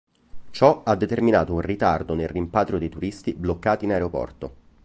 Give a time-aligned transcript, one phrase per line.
[0.49, 4.55] Ciò ha determinato un ritardo nel rimpatrio dei turisti bloccati in aeroporto.